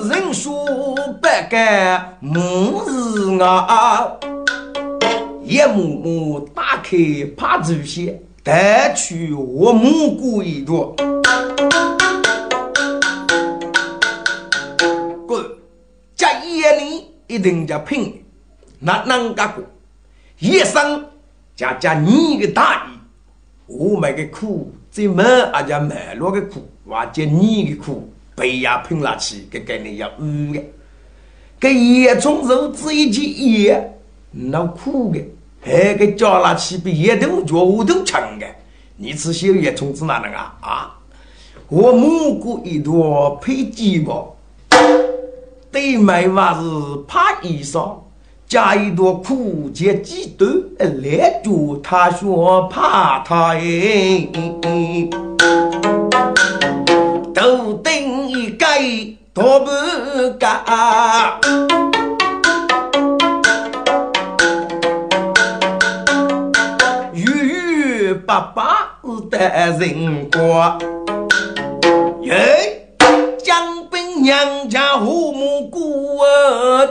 [0.10, 0.54] 人说
[1.22, 4.14] 百干母日啊，
[5.52, 6.98] 一幕幕打开
[7.36, 10.96] 怕祖先，带去我母姑一朵。
[15.28, 15.46] 滚！
[16.16, 18.24] 这夜里一定叫拼，
[18.80, 19.62] 那能干过？
[20.40, 21.06] 一生
[21.54, 22.98] 家家你个大义。
[23.68, 30.64] 我买个苦，再买阿家买落个苦，或者你的苦，背呀拼拉起，给给你要五个。
[31.60, 34.00] 给叶从肉子一件叶，
[34.32, 35.20] 那苦的，
[35.62, 38.46] 还给加拉起比叶头脚我都强的。
[38.98, 40.58] 你吃小叶虫子哪能啊？
[40.62, 40.98] 啊！
[41.70, 44.36] 我蘑菇一朵配鸡毛，
[45.72, 46.62] 对面话是
[47.08, 47.96] 怕衣裳。
[48.48, 50.46] 加一朵苦结几朵，
[50.78, 54.28] 来祝他说怕他哎，
[57.34, 58.68] 头顶一盖
[59.34, 59.68] 大不
[60.38, 61.40] 干，
[68.32, 68.56] 玉白
[69.30, 70.78] 白的人过，
[72.22, 72.88] 耶，
[73.44, 76.88] 江边娘家父母姑啊。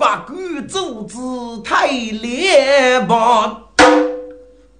[0.00, 0.34] 八股
[0.68, 1.16] 组织
[1.62, 3.62] 太烈吧！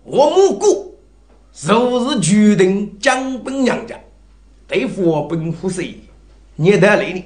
[0.02, 0.96] 我母姑
[1.52, 3.94] 就是决定将本娘家
[4.66, 6.00] 对付本虎谁？
[6.56, 7.24] 你得来呢？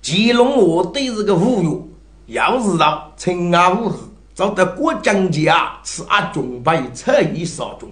[0.00, 1.90] 乾隆我对这个侮辱，
[2.26, 3.94] 要是让陈阿五日
[4.36, 7.90] 找得过江家是阿中备特意少中，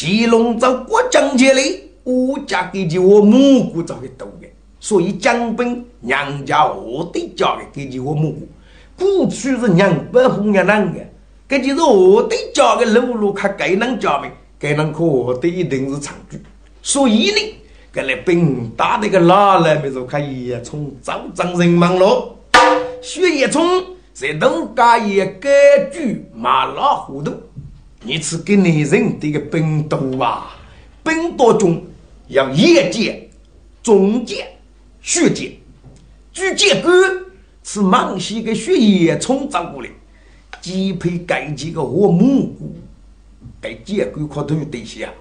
[0.00, 4.46] 乾隆在国将前里，我家给起我母姑找的多的，
[4.78, 8.46] 所以江兵娘家我的家的给起我母姑。
[8.96, 11.00] 过去是娘不红娘男的，
[11.48, 16.40] 这就是我的家的路路看该能家的，该能可的一定是长居。
[16.80, 17.54] 所以呢，
[17.92, 22.36] 这来兵打那个哪来没说可以从早张人忙了，
[23.02, 25.50] 薛叶冲在东家也改
[25.90, 27.32] 举马老糊涂。
[28.04, 30.56] 你是给男人的个兵多啊，
[31.02, 31.82] 兵多中
[32.28, 33.28] 要夜间、
[33.82, 34.46] 中间、
[35.02, 35.52] 血间，
[36.32, 36.92] 举剑杆
[37.64, 39.90] 是忙西个血液冲走过来，
[40.60, 42.76] 几配盖几个活蘑菇，
[43.60, 45.12] 给剑杆块头对下，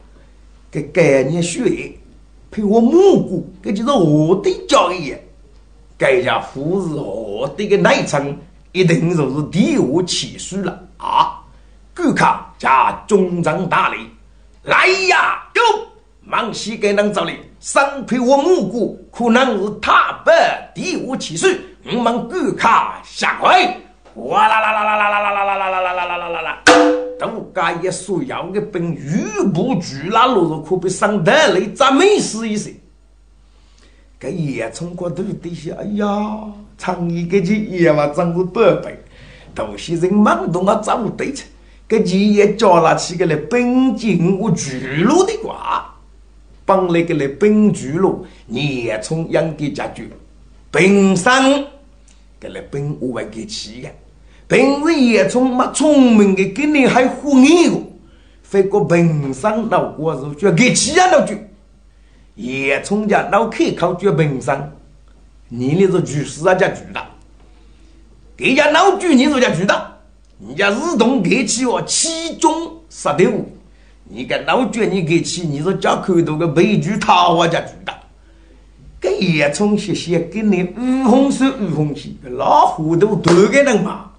[0.69, 1.97] 给概念血液
[2.51, 5.17] 配活蘑菇，这就是我的教育。
[5.97, 8.37] 这家富士我的个内层
[8.71, 11.43] 一定就是第五起数了啊！
[11.95, 12.23] 顾客
[12.57, 14.09] 加中正大礼，
[14.63, 15.43] 来呀！
[15.53, 15.61] 哟，
[16.21, 20.31] 忙西给能找你，三配我母姑，可能是他不
[20.73, 22.67] 第五起水，我们顾客
[23.03, 23.77] 下回，
[24.15, 26.63] 哇啦啦啦啦啦啦啦啦啦啦啦啦啦啦啦啦！
[27.19, 32.73] 都家一所要的本玉不巨那落入可被上得来咱没死一些。
[34.19, 36.07] 这叶从过头底下，哎呀，
[36.77, 38.99] 长一个去叶嘛，长是宝贝，
[39.53, 41.47] 都是人忙动啊，找对称。
[41.89, 45.95] 搿钱也交纳起搿来本金和巨鹿的话，
[46.65, 50.09] 帮那搿来本巨鹿也从养的家具，
[50.69, 51.31] 本身
[52.41, 53.89] 搿来本我还给起的，
[54.49, 57.83] 平时也从没聪明的跟你还忽悠我，
[58.43, 61.37] 反过本身老瓜是叫给起啊老句，
[62.35, 64.71] 也从家脑开口叫本身，
[65.47, 67.07] 你那是巨石啊叫巨大，
[68.35, 69.96] 给家老巨你是叫巨大。
[70.39, 73.31] 人家自动给起哦，七中十六，
[74.03, 77.99] 你个老觉你给起，你说叫口头个悲剧桃花家巨大，
[79.01, 84.11] 这叶冲谢谢给你五红色五红旗，老糊涂多个人嘛，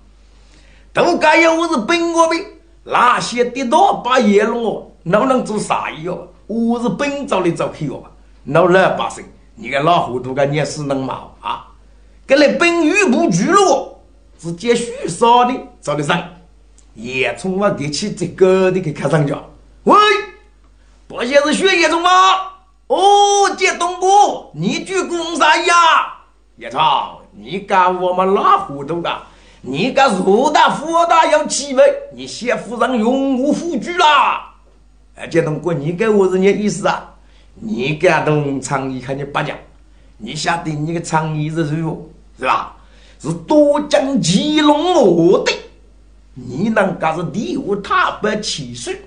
[0.93, 2.35] 都该要我是本我的，
[2.83, 6.27] 那些跌倒把叶龙哦，哪能做啥哟？
[6.49, 8.03] 我是本找的找去哦，
[8.47, 11.69] 老二八岁，你个老糊涂个你是能嘛啊？
[12.27, 13.95] 给你本玉不巨了。
[14.39, 16.23] 是接许少的找的上，
[16.95, 19.37] 叶从我给起这个的给看上家。
[19.83, 19.97] 喂，
[21.09, 22.11] 不像是学叶虫吗？
[22.87, 25.75] 哦，接东哥，你去公啥呀？
[26.57, 26.81] 叶虫，
[27.33, 29.23] 你干我们拉糊涂的？
[29.61, 31.83] 你干若大福大要气味，
[32.15, 34.55] 你先夫人永无富居啦！
[35.17, 37.15] 哎，接东哥，你给我是你意思啊？
[37.55, 39.59] 你干东长一看你不讲，
[40.19, 42.13] 你晓得你个长衣是谁不？
[42.39, 42.77] 是吧？
[43.19, 45.53] 是多将骑龙我的，
[46.35, 49.01] 你能干是第五他不起水？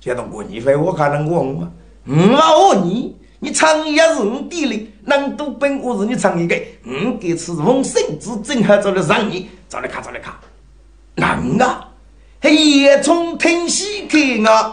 [0.00, 1.72] 觉得我你非我可能我吗？
[2.04, 10.32] 我问你，你长也是我地里，能都本我是你长一个，我给次奉圣旨，正好找来让你，找来看，找来看，
[11.16, 11.88] 能啊！
[12.42, 14.72] 夜从听西看啊，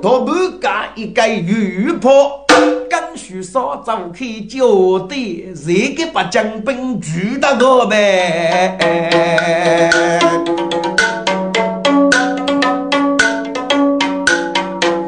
[0.00, 2.46] 大半干一个玉破。
[2.90, 4.66] 跟徐三走去叫
[4.98, 5.14] 道
[5.54, 7.56] ：“谁给把江兵锤得？
[7.56, 8.76] 我呗。”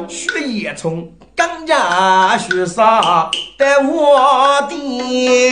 [0.08, 3.02] 徐野冲更加徐三
[3.58, 5.50] 得窝地，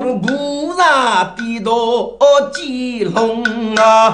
[0.00, 0.74] 我无
[1.36, 1.70] 地道，
[2.52, 4.12] 几见啊。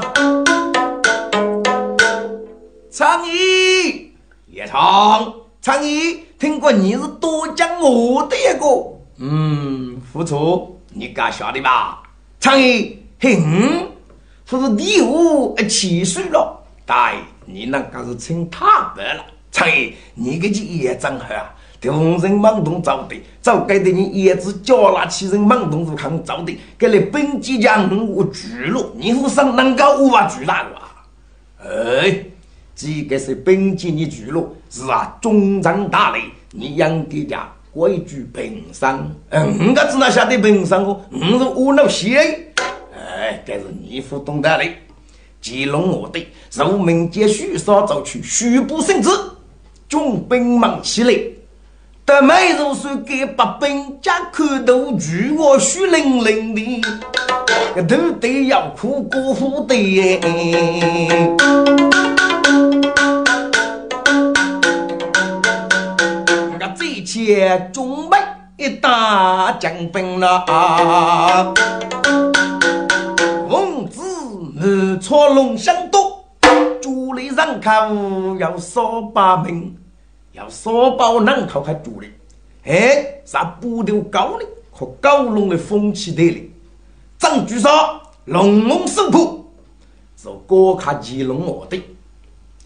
[2.98, 4.12] 苍衣，
[4.48, 5.32] 叶长，
[5.62, 8.66] 苍衣，听过你是多讲我的一个，
[9.18, 12.02] 嗯，不错，你敢晓得吧？
[12.40, 13.86] 苍衣，哼，
[14.44, 19.24] 说是第五七岁了，大爷，你那个是称他白了。
[19.52, 21.54] 苍衣，你个去也真好啊！
[21.80, 31.70] 同人盲动找的，早该的你叶子叫那起人盲动是看找的，给你本几家我巨了，你和尚能够无法巨大个？
[32.02, 32.24] 哎。
[32.80, 36.20] 这个是本级的巨鹿，是啊，中长大雷，
[36.52, 42.18] 你养的家规矩平生，嗯，我只能晓得平生哦，我是我老些，
[42.94, 44.76] 哎，这是你不懂得嘞。
[45.42, 49.10] 乾隆我的受命接许少走去，虚部圣旨，
[49.88, 51.12] 军兵忙起来，
[52.04, 56.80] 得美如水给八兵加口头巨我血淋淋的，
[57.74, 60.20] 个头得要苦过虎的。
[67.18, 68.16] 且准备
[68.56, 71.52] 一大将兵了，
[73.48, 74.00] 奉旨
[74.54, 76.24] 满朝龙相多，
[76.80, 79.76] 主力人口要少把命，
[80.30, 82.12] 要少把人口还主力。
[82.64, 84.46] 哎，啥不丢高呢？
[84.70, 86.52] 和高龙的风气对立。
[87.18, 87.68] 张居说
[88.26, 89.44] ：“龙门守铺
[90.16, 91.82] 是高卡吉龙我的，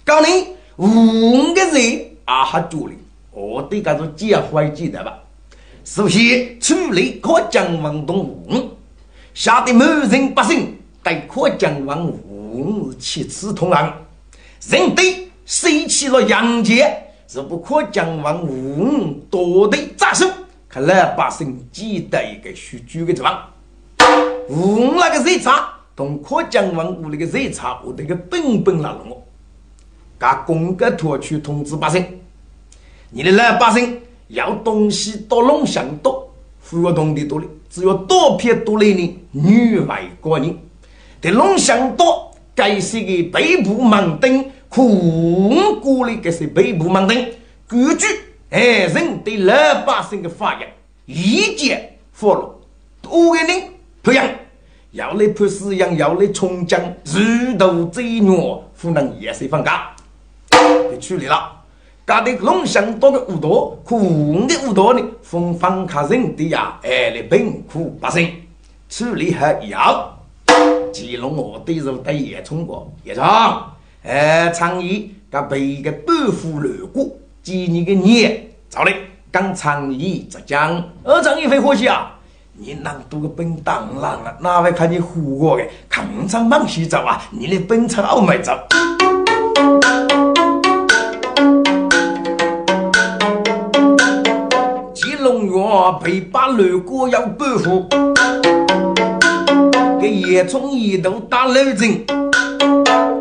[0.05, 2.99] 高年五个人啊还主力，
[3.33, 5.19] 我的个是结怀记得吧？
[5.85, 8.71] 首先处理可将王东吴，
[9.35, 13.93] 吓得满城百姓对可将王五七次同行，
[14.69, 20.27] 人对谁起了杨戬。”是不可将王吴夺得斩首，
[20.69, 23.43] 看老百姓记得一个许久的地方。
[24.51, 29.27] 五那个热茶，同可将王吴那个热茶，我那个本本拉拢我，
[30.19, 32.05] 把公格拖去通知百姓。
[33.15, 36.33] 你的老百姓要东西多龙祥多，
[36.65, 40.59] 活动的多的，只有多片多来的女外国人。
[41.21, 44.51] 在龙祥多，该是个北部盲灯。
[44.71, 45.53] 苦
[45.83, 47.35] 过的这些北部盲人，
[47.69, 48.07] 根据
[48.49, 49.53] 哎人对老
[49.85, 50.67] 百姓的发言，
[51.05, 52.59] 意见发落，
[53.03, 53.65] 多个人
[54.03, 54.27] 培养，
[54.93, 59.95] 要来判死羊，要来冲江，如头贼虐，不能也是放假，
[60.91, 61.62] 给处理了。
[62.05, 68.29] 搞得龙翔多的五多，苦的五多呢，封放卡人的呀，哎来贫苦百姓，
[68.89, 70.11] 处理好以后，
[70.93, 73.25] 吉隆我对着对叶冲过，叶冲。
[74.03, 77.07] 哎，苍蝇噶被个保护路过，
[77.41, 78.97] 几年个年，走嘞，
[79.31, 82.19] 刚苍蝇浙江，二倡议会火气啊！
[82.55, 85.65] 你那么多个本当啷了，哪会看你唬我的？
[85.89, 87.23] 看场忙洗澡啊！
[87.31, 88.53] 你的本场傲没走。
[95.73, 97.89] 隆园被把路过要保护，
[99.99, 102.05] 给叶从一头打老针。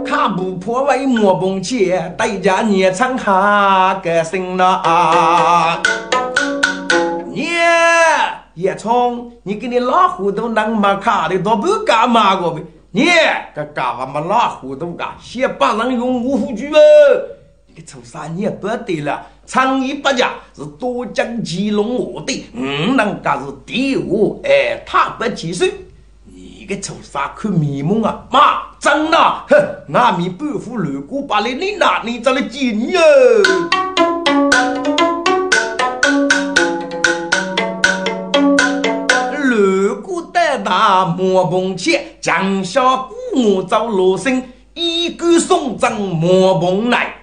[0.06, 5.80] 他不破为莫崩切，代价你唱哈个声呐！
[7.28, 7.48] 你
[8.56, 12.62] 叶冲，你给你老糊涂那么卡的，都不干嘛个呗？
[12.92, 13.06] 你
[13.56, 15.08] 个干嘛老糊涂干？
[15.22, 16.78] 先把人用五虎句哦！
[17.68, 19.22] 你个臭傻，你不对了。
[19.46, 25.66] 长一百家是多江吉隆我的，嗯，人家是第五，哎，他不接受。
[26.26, 28.26] 你个臭傻，看迷蒙啊！
[28.32, 28.62] 妈！
[28.80, 29.18] 真的，
[29.50, 29.58] 哼！
[29.94, 33.02] 俺们保护路过把你你哪里找来见你哟？
[39.44, 47.21] 路过大大莫碰前，江下古我走罗生，一杆松针莫碰来。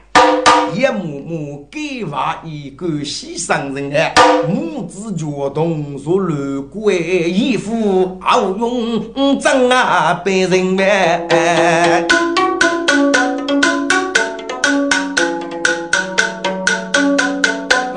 [0.74, 4.14] 一幕幕给娃一个牺牲人哎，
[4.48, 12.06] 母子脚动如路过衣服好用真啊被人买。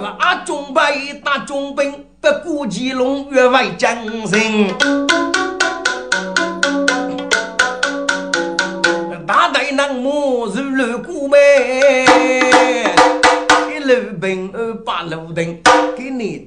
[0.01, 0.93] 那阿中白
[1.23, 5.10] 打中兵，不顾吉龙越外将人，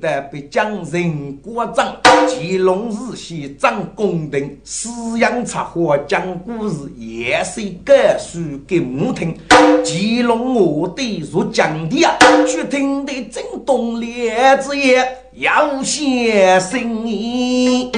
[0.04, 1.96] 给你的被将人过账。
[2.28, 9.34] 乾隆日西张公定，四阳插花讲故事，也是个书给母听。
[9.48, 15.02] 乾隆我的入江的啊，去听的震动列子也
[15.32, 17.90] 要些声音。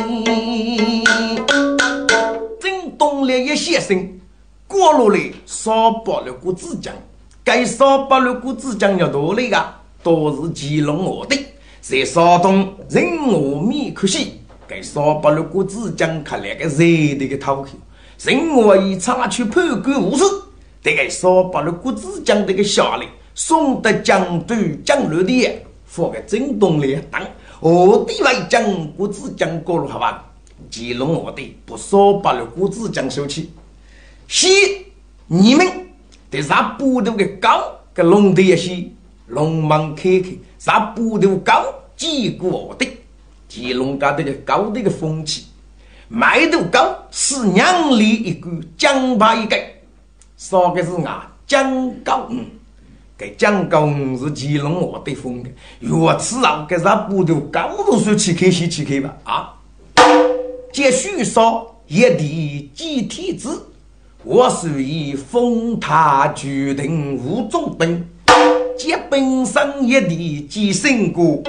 [2.61, 4.09] 震动列一些声，
[4.69, 6.95] 过路来少报了个子讲。
[7.43, 9.65] 该少八路股子将要多嘞个，
[10.03, 11.37] 都是乾隆我的，
[11.89, 16.79] 在山东人我面可惜，该少八路股子将看那个热
[17.15, 17.69] 的个头壳，
[18.25, 20.25] 人我一插去判官无事，
[20.83, 27.23] 这个少八路股子将这个下令，送得江都江路的，发个震动连当，
[27.61, 30.25] 我的来将股子将过了好吧？
[30.69, 33.53] 乾隆我的不少八路股子将收起，
[34.27, 34.49] 西
[35.29, 35.65] 你们。
[36.29, 37.63] 得啥布头个高，
[37.95, 38.91] 个龙的一些，
[39.29, 41.65] 龙门开开，啥布头高，
[41.97, 42.87] 几个我的，
[43.49, 45.47] 吉隆家的个高的个风气，
[46.09, 49.57] 埋头高是两里一个，江牌一个，
[50.37, 52.45] 说的是啊，江高嗯，
[53.17, 59.17] 给江高嗯是吉隆我的风的，若此啊，给啥布头高都说去开西去开吧。
[59.25, 59.55] 啊，
[60.73, 63.63] 继续说一地几天子。
[64.23, 68.09] 我虽以封他决定无中本，
[69.11, 71.43] 本身一地几胜过。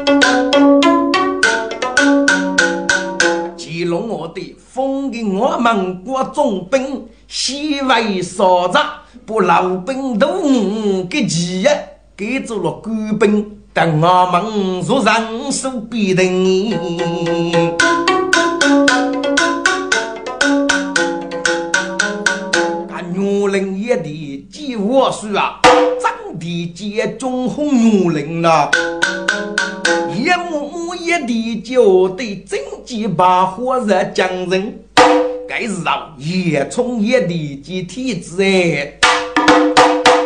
[3.58, 8.84] 乾隆我的封给我们国中兵，西为所长，
[9.26, 11.72] 不老兵都五个几呀，
[12.16, 16.70] 给做了官兵，等我们若人手必定。
[23.14, 25.60] 女人一地几我书啊，
[26.00, 28.70] 长地接中红女人呐，
[30.14, 34.80] 一幕幕一地就对真几把火热将人，
[35.48, 38.94] 该是让叶冲一地及体质哎，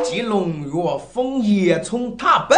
[0.04, 2.56] 金龙月封叶冲他北，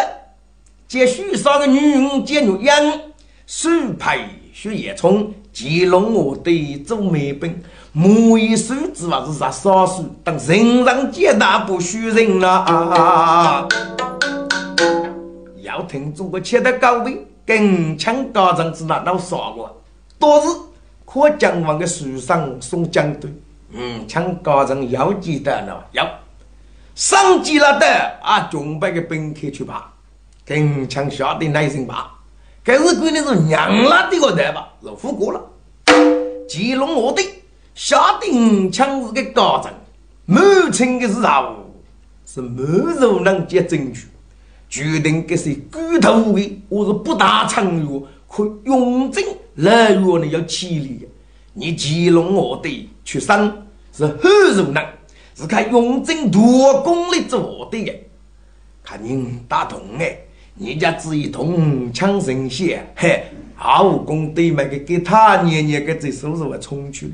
[0.87, 3.01] 接许上个女人接女人，
[3.45, 3.69] 手
[3.99, 4.19] 拍
[4.53, 7.61] 血叶冲，金龙我对做美本。
[7.95, 13.67] 木一手指还是啥少数，当人上皆大不许人呐！
[15.61, 19.71] 要听中国切的高位，更强高层子那老傻瓜，
[20.17, 20.47] 多是
[21.05, 23.31] 可将往个树上送江队。
[23.73, 26.03] 嗯，强高层要记得了，要。
[26.95, 27.85] 上级了的
[28.23, 29.87] 啊，准备个兵客去爬，
[30.47, 32.09] 更强下的耐心爬，
[32.63, 35.39] 这是规定是娘了的个代吧，是复过了，
[36.49, 37.21] 吉隆我的。
[37.75, 39.71] 下定枪是个高层，
[40.25, 41.55] 满清的是啥物？
[42.25, 42.65] 是满
[42.99, 44.05] 肉能接证据，
[44.69, 49.23] 决定这些骨头的，我是不大长远，可用真
[49.55, 51.07] 来源呢要起立。
[51.53, 54.83] 你乾隆我的出生是很肉能，
[55.35, 57.93] 是看用真多功力做的的。
[58.83, 60.17] 看您打通哎，
[60.57, 63.23] 人家只一通枪神仙，嘿，
[63.55, 67.11] 好功对面的给他年年给这手手啊冲去。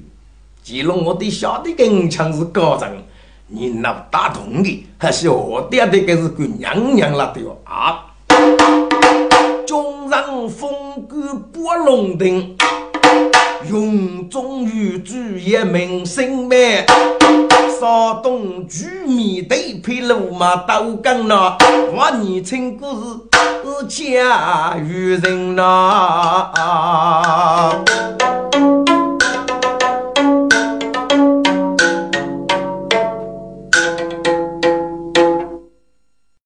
[0.62, 2.88] 记录我的小的更强是高层，
[3.47, 8.05] 你那打通的还是我爹的，这是个娘娘了的哟啊！
[9.66, 10.70] 中上风
[11.07, 12.55] 骨拨龙灯，
[13.70, 16.86] 用中玉柱一名声美，
[17.80, 21.57] 山东居民对配路马刀耕呐，
[21.95, 23.20] 我年轻故事
[23.64, 26.51] 是家与人呐。